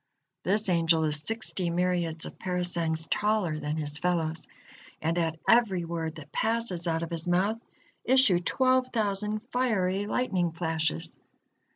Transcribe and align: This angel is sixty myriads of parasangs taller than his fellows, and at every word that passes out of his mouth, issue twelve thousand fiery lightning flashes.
This 0.41 0.67
angel 0.67 1.03
is 1.03 1.21
sixty 1.21 1.69
myriads 1.69 2.25
of 2.25 2.39
parasangs 2.39 3.07
taller 3.11 3.59
than 3.59 3.77
his 3.77 3.99
fellows, 3.99 4.47
and 4.99 5.15
at 5.15 5.37
every 5.47 5.85
word 5.85 6.15
that 6.15 6.31
passes 6.31 6.87
out 6.87 7.03
of 7.03 7.11
his 7.11 7.27
mouth, 7.27 7.59
issue 8.03 8.39
twelve 8.39 8.87
thousand 8.87 9.43
fiery 9.51 10.07
lightning 10.07 10.53
flashes. 10.53 11.19